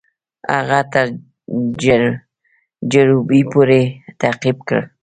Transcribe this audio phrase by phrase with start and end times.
[0.55, 1.07] هغه تر
[2.93, 3.83] جروبي پوري
[4.21, 4.79] تعقیب کړ.